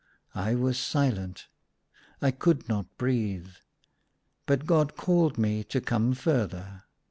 I 0.33 0.55
was 0.55 0.79
silent; 0.79 1.45
I 2.23 2.31
could 2.31 2.67
not 2.67 2.87
breathe; 2.97 3.49
but 4.47 4.65
God 4.65 4.97
called 4.97 5.37
me 5.37 5.63
to 5.65 5.79
come 5.79 6.15
further. 6.15 6.85